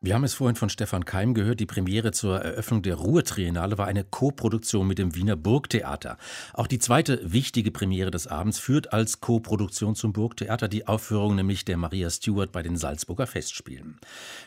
wir 0.00 0.14
haben 0.14 0.22
es 0.22 0.34
vorhin 0.34 0.54
von 0.54 0.68
Stefan 0.68 1.04
Keim 1.04 1.34
gehört. 1.34 1.58
Die 1.58 1.66
Premiere 1.66 2.12
zur 2.12 2.38
Eröffnung 2.38 2.82
der 2.82 2.94
Ruhr-Triennale 2.94 3.78
war 3.78 3.88
eine 3.88 4.04
Co-Produktion 4.04 4.86
mit 4.86 4.98
dem 4.98 5.16
Wiener 5.16 5.34
Burgtheater. 5.34 6.18
Auch 6.54 6.68
die 6.68 6.78
zweite 6.78 7.20
wichtige 7.24 7.72
Premiere 7.72 8.12
des 8.12 8.28
Abends 8.28 8.60
führt 8.60 8.92
als 8.92 9.20
Co-Produktion 9.20 9.96
zum 9.96 10.12
Burgtheater 10.12 10.68
die 10.68 10.86
Aufführung 10.86 11.34
nämlich 11.34 11.64
der 11.64 11.78
Maria 11.78 12.10
Stuart 12.10 12.52
bei 12.52 12.62
den 12.62 12.76
Salzburger 12.76 13.26
Festspielen. 13.26 13.98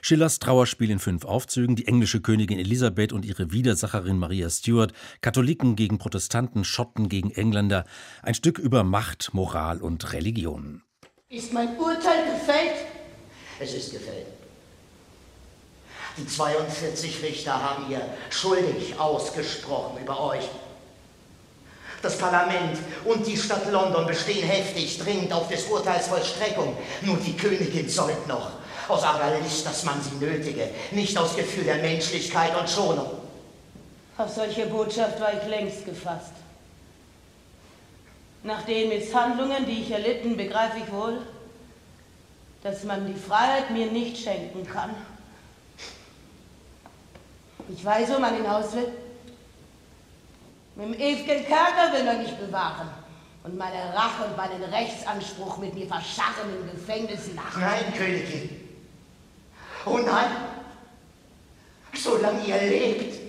Schillers 0.01 0.39
Trauerspiel 0.39 0.89
in 0.89 0.99
fünf 0.99 1.25
Aufzügen, 1.25 1.75
die 1.75 1.85
englische 1.85 2.21
Königin 2.21 2.57
Elisabeth 2.57 3.11
und 3.11 3.25
ihre 3.25 3.51
Widersacherin 3.51 4.17
Maria 4.17 4.49
Stuart, 4.49 4.93
Katholiken 5.19 5.75
gegen 5.75 5.97
Protestanten, 5.97 6.63
Schotten 6.63 7.09
gegen 7.09 7.29
Engländer, 7.29 7.83
ein 8.23 8.35
Stück 8.35 8.57
über 8.57 8.85
Macht, 8.85 9.33
Moral 9.33 9.81
und 9.81 10.13
Religion. 10.13 10.83
Ist 11.27 11.51
mein 11.51 11.77
Urteil 11.77 12.23
gefällt? 12.31 12.85
Es 13.59 13.73
ist 13.73 13.91
gefällt. 13.91 14.40
Die 16.21 16.27
42 16.27 17.23
Richter 17.23 17.51
haben 17.51 17.89
ihr 17.89 18.01
schuldig 18.29 18.93
ausgesprochen 18.99 19.97
über 20.03 20.23
euch. 20.23 20.47
Das 22.03 22.15
Parlament 22.15 22.77
und 23.05 23.25
die 23.25 23.35
Stadt 23.35 23.71
London 23.71 24.05
bestehen 24.05 24.47
heftig, 24.47 24.99
dringend 24.99 25.33
auf 25.33 25.47
des 25.47 25.65
Urteils 25.65 26.09
Vollstreckung. 26.09 26.77
Nur 27.01 27.17
die 27.17 27.35
Königin 27.35 27.89
sollt 27.89 28.27
noch, 28.27 28.51
aus 28.87 29.03
aller 29.03 29.39
List, 29.39 29.65
dass 29.65 29.83
man 29.83 29.99
sie 29.99 30.23
nötige, 30.23 30.69
nicht 30.91 31.17
aus 31.17 31.35
Gefühl 31.35 31.63
der 31.63 31.77
Menschlichkeit 31.77 32.55
und 32.55 32.69
Schonung. 32.69 33.09
Auf 34.17 34.29
solche 34.29 34.67
Botschaft 34.67 35.19
war 35.19 35.33
ich 35.33 35.49
längst 35.49 35.85
gefasst. 35.85 36.33
Nach 38.43 38.61
den 38.61 38.89
Misshandlungen, 38.89 39.65
die 39.65 39.81
ich 39.81 39.91
erlitten, 39.91 40.37
begreife 40.37 40.77
ich 40.85 40.91
wohl, 40.91 41.17
dass 42.61 42.83
man 42.83 43.07
die 43.07 43.19
Freiheit 43.19 43.71
mir 43.71 43.91
nicht 43.91 44.17
schenken 44.17 44.67
kann. 44.67 44.91
Ich 47.73 47.85
weiß, 47.85 48.09
wo 48.09 48.19
man 48.19 48.35
hinaus 48.35 48.73
will. 48.73 48.91
Mit 50.75 50.85
dem 50.85 50.93
ewigen 50.93 51.45
Kerker 51.45 51.93
will 51.93 52.05
er 52.05 52.17
mich 52.17 52.31
bewahren 52.35 52.89
und 53.43 53.57
meine 53.57 53.93
Rache 53.93 54.25
und 54.25 54.37
meinen 54.37 54.63
Rechtsanspruch 54.63 55.57
mit 55.57 55.73
mir 55.73 55.87
verscharren 55.87 56.49
im 56.59 56.71
Gefängnis 56.71 57.33
nach. 57.35 57.57
Nein, 57.57 57.93
Königin. 57.97 58.49
Oh 59.85 59.97
nein. 59.97 60.29
Solange 61.93 62.45
ihr 62.45 62.57
lebt, 62.57 63.19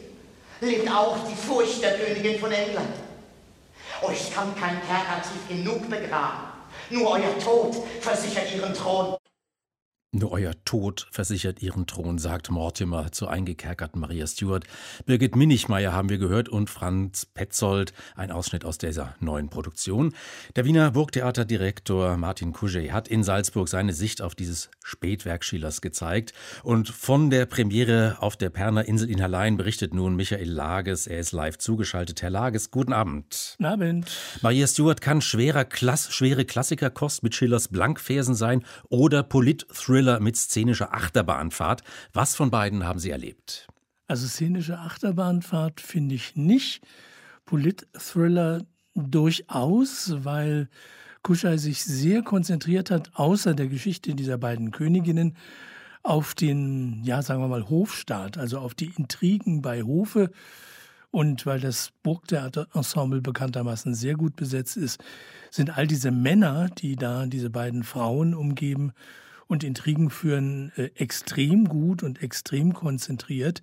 lebt 0.60 0.90
auch 0.90 1.16
die 1.28 1.34
Furcht 1.34 1.82
der 1.82 1.98
Königin 1.98 2.38
von 2.38 2.52
England. 2.52 2.94
Euch 4.02 4.32
kann 4.32 4.54
kein 4.54 4.80
Kerker 4.86 5.22
tief 5.22 5.48
genug 5.48 5.88
begraben. 5.88 6.52
Nur 6.90 7.12
euer 7.12 7.38
Tod 7.38 7.76
versichert 8.00 8.54
ihren 8.54 8.74
Thron. 8.74 9.16
Nur 10.14 10.32
euer 10.32 10.52
Tod 10.66 11.08
versichert 11.10 11.62
ihren 11.62 11.86
Thron, 11.86 12.18
sagt 12.18 12.50
Mortimer 12.50 13.12
zur 13.12 13.30
eingekerkerten 13.30 13.98
Maria 13.98 14.26
Stuart. 14.26 14.64
Birgit 15.06 15.36
Minichmeier 15.36 15.94
haben 15.94 16.10
wir 16.10 16.18
gehört 16.18 16.50
und 16.50 16.68
Franz 16.68 17.24
Petzold, 17.24 17.94
ein 18.14 18.30
Ausschnitt 18.30 18.66
aus 18.66 18.76
dieser 18.76 19.14
neuen 19.20 19.48
Produktion. 19.48 20.14
Der 20.54 20.66
Wiener 20.66 20.90
Burgtheaterdirektor 20.90 22.18
Martin 22.18 22.52
Kuschey 22.52 22.88
hat 22.88 23.08
in 23.08 23.24
Salzburg 23.24 23.70
seine 23.70 23.94
Sicht 23.94 24.20
auf 24.20 24.34
dieses 24.34 24.68
Spätwerk 24.84 25.46
Schillers 25.46 25.80
gezeigt. 25.80 26.34
Und 26.62 26.90
von 26.90 27.30
der 27.30 27.46
Premiere 27.46 28.18
auf 28.20 28.36
der 28.36 28.50
Perner 28.50 28.84
Insel 28.84 29.08
in 29.08 29.22
Hallein 29.22 29.56
berichtet 29.56 29.94
nun 29.94 30.14
Michael 30.14 30.50
Lages. 30.50 31.06
Er 31.06 31.20
ist 31.20 31.32
live 31.32 31.56
zugeschaltet. 31.56 32.20
Herr 32.20 32.28
Lages, 32.28 32.70
guten 32.70 32.92
Abend. 32.92 33.54
Guten 33.56 33.64
Abend. 33.64 34.10
Maria 34.42 34.66
Stuart 34.66 35.00
kann 35.00 35.22
schwerer 35.22 35.64
Klass, 35.64 36.12
schwere 36.12 36.44
Klassikerkost 36.44 37.22
mit 37.22 37.34
Schillers 37.34 37.68
Blankversen 37.68 38.34
sein 38.34 38.62
oder 38.90 39.22
Polit-Thriller 39.22 40.01
Thriller 40.02 40.18
mit 40.18 40.36
szenischer 40.36 40.92
Achterbahnfahrt. 40.92 41.82
Was 42.12 42.34
von 42.34 42.50
beiden 42.50 42.84
haben 42.84 42.98
Sie 42.98 43.10
erlebt? 43.10 43.68
Also 44.08 44.26
szenische 44.26 44.78
Achterbahnfahrt 44.80 45.80
finde 45.80 46.16
ich 46.16 46.34
nicht. 46.34 46.84
Polit-Thriller 47.44 48.62
durchaus, 48.94 50.12
weil 50.24 50.68
Kuschei 51.22 51.56
sich 51.56 51.84
sehr 51.84 52.22
konzentriert 52.22 52.90
hat, 52.90 53.12
außer 53.14 53.54
der 53.54 53.68
Geschichte 53.68 54.16
dieser 54.16 54.38
beiden 54.38 54.72
Königinnen, 54.72 55.36
auf 56.02 56.34
den, 56.34 57.04
ja, 57.04 57.22
sagen 57.22 57.40
wir 57.40 57.48
mal, 57.48 57.70
Hofstaat, 57.70 58.38
also 58.38 58.58
auf 58.58 58.74
die 58.74 58.92
Intrigen 58.96 59.62
bei 59.62 59.84
Hofe. 59.84 60.32
Und 61.12 61.46
weil 61.46 61.60
das 61.60 61.92
Burgtheaterensemble 62.02 63.20
bekanntermaßen 63.20 63.94
sehr 63.94 64.14
gut 64.14 64.34
besetzt 64.34 64.76
ist, 64.76 65.00
sind 65.50 65.78
all 65.78 65.86
diese 65.86 66.10
Männer, 66.10 66.70
die 66.70 66.96
da 66.96 67.26
diese 67.26 67.50
beiden 67.50 67.84
Frauen 67.84 68.34
umgeben, 68.34 68.92
und 69.52 69.62
Intrigen 69.64 70.08
führen 70.08 70.72
äh, 70.76 70.90
extrem 70.94 71.68
gut 71.68 72.02
und 72.02 72.22
extrem 72.22 72.72
konzentriert. 72.72 73.60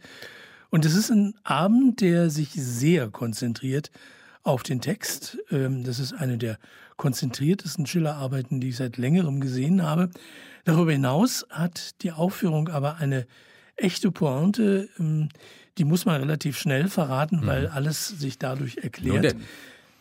Und 0.69 0.85
es 0.85 0.95
ist 0.95 1.09
ein 1.09 1.33
Abend, 1.43 2.01
der 2.01 2.29
sich 2.29 2.51
sehr 2.51 3.09
konzentriert 3.09 3.89
auf 4.43 4.61
den 4.61 4.81
Text. 4.81 5.39
Ähm, 5.49 5.83
das 5.83 5.97
ist 5.97 6.13
eine 6.13 6.37
der 6.37 6.59
konzentriertesten 6.95 7.87
Schiller-Arbeiten, 7.87 8.61
die 8.61 8.69
ich 8.69 8.77
seit 8.77 8.97
längerem 8.97 9.41
gesehen 9.41 9.81
habe. 9.81 10.11
Darüber 10.63 10.91
hinaus 10.91 11.47
hat 11.49 12.03
die 12.03 12.11
Aufführung 12.11 12.69
aber 12.69 12.97
eine 12.97 13.25
echte 13.75 14.11
Pointe, 14.11 14.89
ähm, 14.99 15.29
die 15.79 15.85
muss 15.85 16.05
man 16.05 16.21
relativ 16.21 16.59
schnell 16.59 16.87
verraten, 16.87 17.41
mhm. 17.41 17.47
weil 17.47 17.67
alles 17.67 18.09
sich 18.09 18.37
dadurch 18.37 18.77
erklärt. 18.77 19.35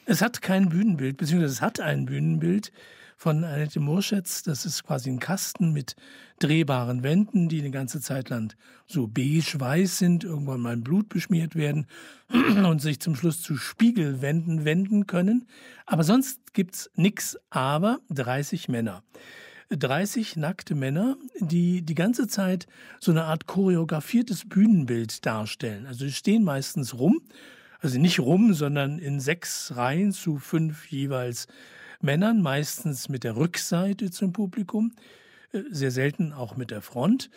Es 0.05 0.20
hat 0.20 0.43
kein 0.43 0.69
Bühnenbild, 0.69 1.16
beziehungsweise 1.16 1.55
es 1.55 1.62
hat 1.62 1.81
ein 1.81 2.05
Bühnenbild 2.05 2.72
von 3.19 3.43
Annette 3.43 3.81
Murschetz. 3.81 4.45
Das 4.45 4.65
ist 4.65 4.84
quasi 4.84 5.11
ein 5.11 5.19
Kasten 5.19 5.73
mit 5.73 5.97
drehbaren 6.39 7.03
Wänden, 7.03 7.49
die 7.49 7.59
eine 7.59 7.73
ganze 7.73 8.01
Zeit 8.01 8.31
lang 8.31 8.55
so 8.87 9.09
beige-weiß 9.09 9.99
sind, 9.99 10.23
irgendwann 10.23 10.61
mal 10.61 10.75
in 10.75 10.84
Blut 10.84 11.09
beschmiert 11.09 11.56
werden 11.56 11.89
und 12.31 12.81
sich 12.81 13.01
zum 13.01 13.17
Schluss 13.17 13.43
zu 13.43 13.56
Spiegelwänden 13.56 14.65
wenden 14.65 15.09
können. 15.09 15.49
Aber 15.84 16.05
sonst 16.05 16.55
gibt's 16.55 16.91
nichts, 16.95 17.37
aber 17.51 17.99
30 18.11 18.69
Männer. 18.69 19.03
30 19.71 20.37
nackte 20.37 20.77
Männer, 20.77 21.17
die 21.41 21.83
die 21.83 21.97
ganze 21.97 22.29
Zeit 22.29 22.69
so 23.00 23.11
eine 23.11 23.25
Art 23.25 23.47
choreografiertes 23.47 24.49
Bühnenbild 24.49 25.27
darstellen. 25.27 25.87
Also 25.87 26.05
die 26.05 26.12
stehen 26.12 26.45
meistens 26.45 26.97
rum, 26.97 27.21
also 27.81 27.99
nicht 27.99 28.21
rum, 28.21 28.55
sondern 28.55 29.00
in 29.00 29.19
sechs 29.19 29.77
Reihen 29.77 30.12
zu 30.12 30.39
fünf 30.39 30.87
jeweils 30.87 31.49
Männern, 32.00 32.42
meistens 32.42 33.09
mit 33.09 33.25
der 33.25 33.36
Rückseite 33.36 34.10
zum 34.10 34.32
Publikum, 34.32 34.92
äh, 35.53 35.62
sehr 35.70 35.91
selten 35.91 36.32
auch 36.32 36.56
mit 36.56 36.70
der 36.70 36.82
Front. 36.82 37.31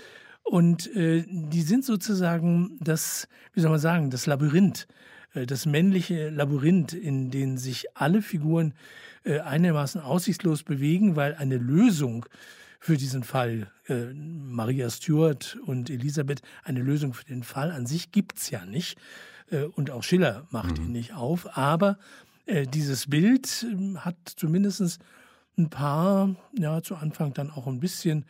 Und 0.44 0.94
äh, 0.95 1.23
die 1.27 1.61
sind 1.61 1.85
sozusagen 1.85 2.77
das, 2.79 3.27
wie 3.53 3.61
soll 3.61 3.71
man 3.71 3.79
sagen, 3.79 4.09
das 4.09 4.25
Labyrinth, 4.25 4.88
äh, 5.33 5.45
das 5.45 5.66
männliche 5.66 6.29
Labyrinth, 6.29 6.94
in 6.94 7.31
dem 7.31 7.57
sich 7.57 7.85
alle 7.95 8.21
Figuren 8.21 8.73
äh, 9.23 9.39
einigermaßen 9.39 10.01
aussichtslos 10.01 10.63
bewegen, 10.63 11.16
weil 11.16 11.35
eine 11.35 11.57
Lösung 11.57 12.25
für 12.79 12.97
diesen 12.97 13.23
Fall, 13.23 13.71
Maria 14.16 14.89
Stuart 14.89 15.55
und 15.67 15.91
Elisabeth, 15.91 16.41
eine 16.63 16.81
Lösung 16.81 17.13
für 17.13 17.25
den 17.25 17.44
Fall 17.44 17.69
an 17.69 17.85
sich 17.85 18.11
gibt 18.11 18.39
es 18.39 18.50
ja 18.50 18.66
nicht. 18.66 18.97
Und 19.75 19.91
auch 19.91 20.01
Schiller 20.01 20.47
macht 20.50 20.79
mhm. 20.79 20.85
ihn 20.85 20.91
nicht 20.94 21.13
auf. 21.13 21.55
Aber 21.55 22.00
äh, 22.51 22.67
dieses 22.67 23.09
Bild 23.09 23.66
ähm, 23.69 24.03
hat 24.03 24.16
zumindest 24.35 25.00
ein 25.57 25.69
paar, 25.69 26.35
ja, 26.57 26.81
zu 26.81 26.95
Anfang 26.95 27.34
dann 27.34 27.50
auch 27.50 27.67
ein 27.67 27.79
bisschen, 27.79 28.25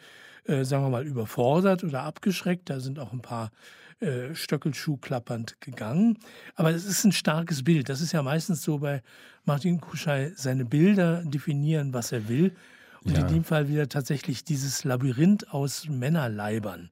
äh, 0.46 0.64
sagen 0.64 0.84
wir 0.84 0.90
mal, 0.90 1.06
überfordert 1.06 1.84
oder 1.84 2.04
abgeschreckt. 2.04 2.70
Da 2.70 2.80
sind 2.80 3.00
auch 3.00 3.14
ein 3.14 3.22
paar 3.22 3.52
äh, 4.00 4.34
Stöckelschuh 4.36 4.98
klappernd 4.98 5.59
gegangen. 5.59 6.20
Aber 6.56 6.72
es 6.72 6.86
ist 6.86 7.04
ein 7.04 7.12
starkes 7.12 7.64
Bild. 7.64 7.90
Das 7.90 8.02
ist 8.02 8.12
ja 8.12 8.22
meistens 8.22 8.62
so 8.62 8.78
bei 8.78 9.02
Martin 9.46 9.82
Kuschei, 9.82 10.32
seine 10.36 10.66
Bilder 10.66 11.24
definieren, 11.24 11.94
was 11.94 12.12
er 12.12 12.30
will. 12.30 12.56
Und 13.03 13.18
ja. 13.18 13.22
in 13.22 13.34
dem 13.34 13.44
Fall 13.44 13.68
wieder 13.68 13.90
tatsächlich 13.90 14.44
dieses 14.44 14.84
Labyrinth 14.84 15.52
aus 15.52 15.88
Männerleibern 15.90 16.91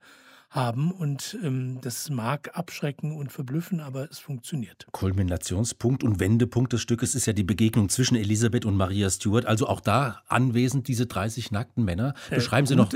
haben. 0.49 0.91
Und 0.91 1.37
ähm, 1.43 1.79
das 1.81 2.09
mag 2.09 2.57
abschrecken 2.57 3.15
und 3.15 3.31
verblüffen, 3.31 3.79
aber 3.79 4.09
es 4.09 4.19
funktioniert. 4.19 4.87
Kulminationspunkt 4.91 6.03
und 6.03 6.19
Wendepunkt 6.19 6.73
des 6.73 6.81
Stückes 6.81 7.15
ist 7.15 7.25
ja 7.25 7.33
die 7.33 7.43
Begegnung 7.43 7.89
zwischen 7.89 8.15
Elisabeth 8.15 8.65
und 8.65 8.75
Maria 8.75 9.09
Stuart. 9.09 9.45
Also 9.45 9.67
auch 9.67 9.81
da 9.81 10.21
anwesend 10.27 10.87
diese 10.87 11.05
30 11.05 11.51
nackten 11.51 11.85
Männer. 11.85 12.13
Äh, 12.29 12.35
Beschreiben 12.35 12.65
äh, 12.65 12.69
Sie 12.69 12.75
noch 12.75 12.91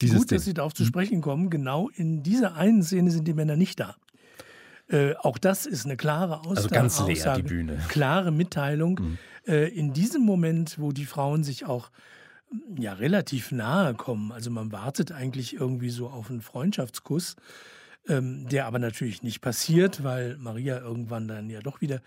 dieses 0.00 0.18
Gut, 0.18 0.32
dass 0.32 0.44
Sie 0.44 0.54
darauf 0.54 0.74
zu 0.74 0.84
sprechen 0.84 1.20
kommen. 1.20 1.50
Genau 1.50 1.88
in 1.94 2.22
dieser 2.22 2.54
einen 2.56 2.82
Szene 2.82 3.10
sind 3.10 3.26
die 3.26 3.34
Männer 3.34 3.56
nicht 3.56 3.80
da. 3.80 3.96
Äh, 4.88 5.14
auch 5.16 5.38
das 5.38 5.66
ist 5.66 5.84
eine 5.84 5.96
klare 5.96 6.40
Aussage. 6.40 6.56
Also 6.56 6.68
ganz 6.68 7.00
leer 7.00 7.16
Aussage, 7.16 7.42
die 7.42 7.48
Bühne. 7.48 7.78
Klare 7.88 8.30
Mitteilung. 8.30 9.00
Mhm. 9.00 9.18
Äh, 9.46 9.68
in 9.68 9.92
diesem 9.92 10.22
Moment, 10.22 10.78
wo 10.78 10.92
die 10.92 11.06
Frauen 11.06 11.42
sich 11.42 11.64
auch 11.64 11.90
ja 12.78 12.92
relativ 12.94 13.52
nahe 13.52 13.94
kommen. 13.94 14.32
Also 14.32 14.50
man 14.50 14.72
wartet 14.72 15.12
eigentlich 15.12 15.54
irgendwie 15.54 15.90
so 15.90 16.08
auf 16.08 16.30
einen 16.30 16.40
Freundschaftskuss, 16.40 17.36
ähm, 18.08 18.48
der 18.48 18.66
aber 18.66 18.78
natürlich 18.78 19.22
nicht 19.22 19.40
passiert, 19.40 20.04
weil 20.04 20.36
Maria 20.38 20.78
irgendwann 20.78 21.28
dann 21.28 21.50
ja 21.50 21.60
doch 21.60 21.80
wieder 21.80 22.00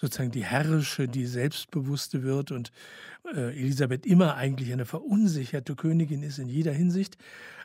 sozusagen 0.00 0.30
die 0.30 0.44
herrische, 0.44 1.08
die 1.08 1.26
selbstbewusste 1.26 2.22
wird 2.22 2.52
und 2.52 2.72
äh, 3.34 3.50
Elisabeth 3.58 4.06
immer 4.06 4.34
eigentlich 4.34 4.72
eine 4.72 4.86
verunsicherte 4.86 5.76
Königin 5.76 6.22
ist 6.22 6.38
in 6.38 6.48
jeder 6.48 6.72
Hinsicht. 6.72 7.18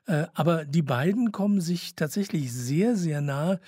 Äh, 0.06 0.26
aber 0.34 0.66
die 0.66 0.82
beiden 0.82 1.32
kommen 1.32 1.62
sich 1.62 1.96
tatsächlich 1.96 2.52
sehr, 2.52 2.96
sehr 2.96 3.22
nahe 3.22 3.60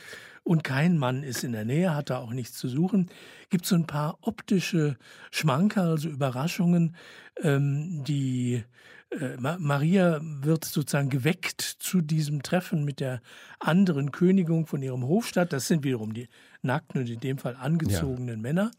und 0.48 0.64
kein 0.64 0.98
Mann 0.98 1.24
ist 1.24 1.44
in 1.44 1.52
der 1.52 1.66
Nähe, 1.66 1.94
hat 1.94 2.10
da 2.10 2.20
auch 2.20 2.32
nichts 2.32 2.58
zu 2.58 2.70
suchen. 2.70 3.10
Gibt 3.50 3.66
so 3.66 3.76
ein 3.76 3.86
paar 3.86 4.18
optische 4.22 4.96
Schmankerl, 5.30 5.90
also 5.90 6.08
Überraschungen, 6.08 6.96
ähm, 7.44 8.04
die 8.06 8.64
äh, 9.10 9.38
Maria 9.38 10.22
wird 10.22 10.64
sozusagen 10.64 11.10
geweckt 11.10 11.62
zu 11.62 12.02
diesem 12.02 12.44
Treffen 12.44 12.86
mit 12.86 13.02
der 13.02 13.22
anderen 13.60 14.12
Königin 14.12 14.66
von 14.66 14.82
ihrem 14.82 15.06
Hofstadt. 15.06 15.52
Das 15.52 15.68
sind 15.68 15.84
wiederum 15.84 16.14
die 16.14 16.30
nackten 16.62 17.02
und 17.02 17.10
in 17.10 17.20
dem 17.20 17.38
Fall 17.38 17.56
angezogenen 17.56 18.38
ja. 18.38 18.42
Männer. 18.42 18.72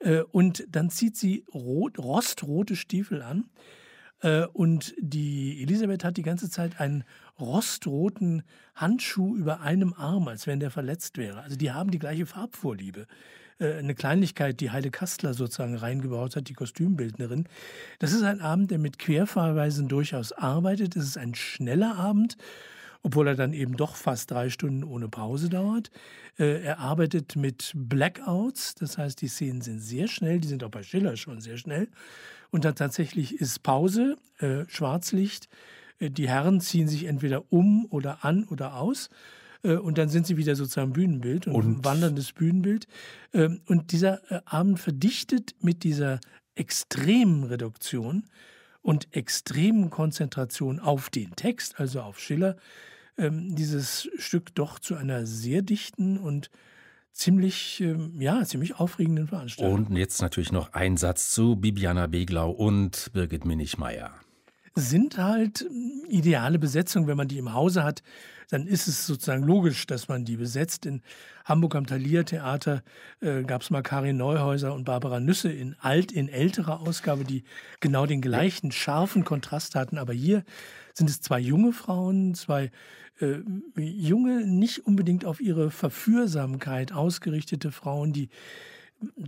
Äh, 0.00 0.22
und 0.32 0.64
dann 0.68 0.90
zieht 0.90 1.16
sie 1.16 1.44
rot, 1.54 1.98
rostrote 1.98 2.74
Stiefel 2.74 3.22
an. 3.22 3.44
Äh, 4.22 4.46
und 4.46 4.94
die 4.98 5.62
Elisabeth 5.62 6.04
hat 6.04 6.16
die 6.16 6.22
ganze 6.22 6.48
Zeit 6.48 6.80
einen 6.80 7.04
rostroten 7.38 8.42
Handschuh 8.74 9.36
über 9.36 9.60
einem 9.60 9.92
Arm, 9.92 10.28
als 10.28 10.46
wenn 10.46 10.60
der 10.60 10.70
verletzt 10.70 11.18
wäre. 11.18 11.42
Also 11.42 11.56
die 11.56 11.72
haben 11.72 11.90
die 11.90 11.98
gleiche 11.98 12.26
Farbvorliebe. 12.26 13.06
Äh, 13.58 13.74
eine 13.74 13.94
Kleinigkeit, 13.94 14.60
die 14.60 14.70
Heide 14.70 14.90
Kastler 14.90 15.34
sozusagen 15.34 15.76
reingebaut 15.76 16.36
hat, 16.36 16.48
die 16.48 16.54
Kostümbildnerin. 16.54 17.48
Das 17.98 18.12
ist 18.12 18.22
ein 18.22 18.40
Abend, 18.40 18.70
der 18.70 18.78
mit 18.78 18.98
Querfahrweisen 18.98 19.88
durchaus 19.88 20.32
arbeitet. 20.32 20.96
Es 20.96 21.04
ist 21.04 21.18
ein 21.18 21.34
schneller 21.34 21.96
Abend 21.96 22.36
obwohl 23.02 23.28
er 23.28 23.34
dann 23.34 23.52
eben 23.52 23.76
doch 23.76 23.96
fast 23.96 24.30
drei 24.30 24.50
Stunden 24.50 24.84
ohne 24.84 25.08
Pause 25.08 25.48
dauert. 25.48 25.90
Äh, 26.38 26.62
er 26.62 26.78
arbeitet 26.78 27.36
mit 27.36 27.72
Blackouts, 27.74 28.74
das 28.74 28.98
heißt, 28.98 29.20
die 29.20 29.28
Szenen 29.28 29.60
sind 29.60 29.80
sehr 29.80 30.08
schnell, 30.08 30.40
die 30.40 30.48
sind 30.48 30.64
auch 30.64 30.70
bei 30.70 30.82
Schiller 30.82 31.16
schon 31.16 31.40
sehr 31.40 31.56
schnell. 31.56 31.88
Und 32.50 32.64
dann 32.64 32.74
tatsächlich 32.74 33.40
ist 33.40 33.62
Pause, 33.62 34.16
äh, 34.38 34.64
Schwarzlicht. 34.68 35.48
die 36.00 36.28
Herren 36.28 36.60
ziehen 36.60 36.88
sich 36.88 37.04
entweder 37.04 37.44
um 37.52 37.86
oder 37.90 38.24
an 38.24 38.44
oder 38.44 38.76
aus. 38.76 39.08
Äh, 39.62 39.76
und 39.76 39.98
dann 39.98 40.08
sind 40.08 40.26
sie 40.26 40.36
wieder 40.36 40.56
sozusagen 40.56 40.92
Bühnenbild 40.92 41.46
und, 41.46 41.54
und 41.54 41.84
wanderndes 41.84 42.32
Bühnenbild. 42.32 42.86
Ähm, 43.32 43.60
und 43.66 43.92
dieser 43.92 44.20
äh, 44.30 44.40
Abend 44.44 44.80
verdichtet 44.80 45.54
mit 45.60 45.84
dieser 45.84 46.20
extremen 46.54 47.44
Reduktion 47.44 48.24
und 48.82 49.14
extremen 49.16 49.90
Konzentration 49.90 50.80
auf 50.80 51.08
den 51.08 51.34
Text, 51.36 51.78
also 51.78 52.00
auf 52.00 52.18
Schiller, 52.18 52.56
ähm, 53.16 53.54
dieses 53.54 54.08
Stück 54.18 54.54
doch 54.54 54.78
zu 54.78 54.96
einer 54.96 55.26
sehr 55.26 55.62
dichten 55.62 56.18
und 56.18 56.50
ziemlich, 57.12 57.80
ähm, 57.80 58.20
ja, 58.20 58.44
ziemlich 58.44 58.76
aufregenden 58.76 59.28
Veranstaltung. 59.28 59.86
Und 59.86 59.96
jetzt 59.96 60.20
natürlich 60.20 60.52
noch 60.52 60.72
ein 60.72 60.96
Satz 60.96 61.30
zu 61.30 61.56
Bibiana 61.56 62.06
Beglau 62.06 62.50
und 62.50 63.10
Birgit 63.12 63.44
Minichmeier 63.44 64.12
sind 64.74 65.18
halt 65.18 65.66
ideale 66.08 66.58
Besetzungen. 66.58 67.06
Wenn 67.06 67.16
man 67.16 67.28
die 67.28 67.38
im 67.38 67.52
Hause 67.52 67.84
hat, 67.84 68.02
dann 68.50 68.66
ist 68.66 68.86
es 68.86 69.06
sozusagen 69.06 69.44
logisch, 69.44 69.86
dass 69.86 70.08
man 70.08 70.24
die 70.24 70.36
besetzt. 70.36 70.84
In 70.84 71.02
Hamburg 71.44 71.74
am 71.74 71.86
Thalia 71.86 72.22
Theater 72.22 72.82
äh, 73.20 73.42
gab 73.44 73.62
es 73.62 73.70
mal 73.70 73.82
Karin 73.82 74.18
Neuhäuser 74.18 74.74
und 74.74 74.84
Barbara 74.84 75.20
Nüsse 75.20 75.50
in 75.50 75.74
alt, 75.80 76.12
in 76.12 76.28
älterer 76.28 76.80
Ausgabe, 76.80 77.24
die 77.24 77.44
genau 77.80 78.06
den 78.06 78.20
gleichen 78.20 78.70
scharfen 78.70 79.24
Kontrast 79.24 79.74
hatten. 79.74 79.96
Aber 79.96 80.12
hier 80.12 80.44
sind 80.92 81.08
es 81.08 81.20
zwei 81.20 81.40
junge 81.40 81.72
Frauen, 81.72 82.34
zwei 82.34 82.70
äh, 83.20 83.38
junge, 83.76 84.46
nicht 84.46 84.86
unbedingt 84.86 85.24
auf 85.24 85.40
ihre 85.40 85.70
Verführsamkeit 85.70 86.92
ausgerichtete 86.92 87.72
Frauen, 87.72 88.12
die 88.12 88.28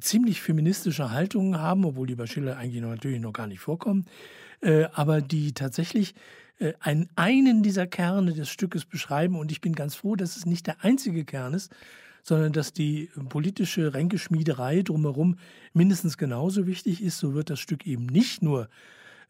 ziemlich 0.00 0.40
feministische 0.40 1.11
Haltungen 1.11 1.58
haben, 1.58 1.85
obwohl 1.85 2.06
die 2.06 2.14
bei 2.14 2.26
Schiller 2.26 2.56
eigentlich 2.56 2.82
noch, 2.82 2.90
natürlich 2.90 3.20
noch 3.20 3.32
gar 3.32 3.47
nicht 3.47 3.61
vorkommen, 3.61 4.05
äh, 4.60 4.84
aber 4.92 5.20
die 5.20 5.52
tatsächlich 5.52 6.14
äh, 6.58 6.72
einen, 6.80 7.62
dieser 7.62 7.86
Kerne 7.86 8.32
des 8.32 8.48
Stückes 8.48 8.84
beschreiben. 8.84 9.36
Und 9.36 9.50
ich 9.50 9.60
bin 9.60 9.74
ganz 9.74 9.94
froh, 9.94 10.16
dass 10.16 10.36
es 10.36 10.46
nicht 10.46 10.66
der 10.66 10.84
einzige 10.84 11.24
Kern 11.24 11.54
ist, 11.54 11.72
sondern 12.22 12.52
dass 12.52 12.72
die 12.72 13.10
politische 13.28 13.92
Ränkeschmiederei 13.92 14.82
drumherum 14.82 15.36
mindestens 15.72 16.16
genauso 16.16 16.66
wichtig 16.66 17.02
ist. 17.02 17.18
So 17.18 17.34
wird 17.34 17.50
das 17.50 17.60
Stück 17.60 17.86
eben 17.86 18.06
nicht 18.06 18.42
nur 18.42 18.68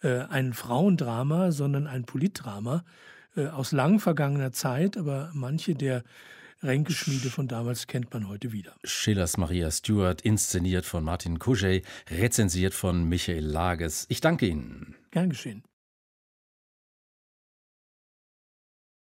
äh, 0.03 0.21
ein 0.21 0.53
Frauendrama, 0.53 1.51
sondern 1.51 1.87
ein 1.87 2.05
Politdrama 2.05 2.85
äh, 3.37 3.47
aus 3.47 3.73
lang 3.73 3.99
vergangener 3.99 4.53
Zeit, 4.53 4.97
aber 4.97 5.31
manche 5.35 5.75
der 5.75 6.05
Ränkeschmiede 6.65 7.29
von 7.29 7.47
damals 7.47 7.87
kennt 7.87 8.13
man 8.13 8.29
heute 8.29 8.51
wieder. 8.53 8.75
Schillers 8.85 9.37
Maria 9.37 9.71
Stuart, 9.71 10.23
inszeniert 10.23 10.87
von 10.87 11.05
Martin 11.05 11.39
Kuschey, 11.39 11.83
rezensiert 12.11 12.73
von 12.73 13.05
Michael 13.09 13.45
Lages. 13.45 14.07
Ich 14.09 14.21
danke 14.21 14.47
Ihnen. 14.47 14.97
Gern 15.11 15.29
geschehen. 15.29 15.63